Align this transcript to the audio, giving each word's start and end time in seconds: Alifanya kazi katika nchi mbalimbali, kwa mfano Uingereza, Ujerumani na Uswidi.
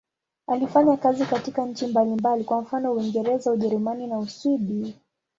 Alifanya 0.47 0.97
kazi 0.97 1.25
katika 1.25 1.65
nchi 1.65 1.87
mbalimbali, 1.87 2.43
kwa 2.43 2.61
mfano 2.61 2.93
Uingereza, 2.93 3.51
Ujerumani 3.51 4.07
na 4.07 4.19
Uswidi. 4.19 4.95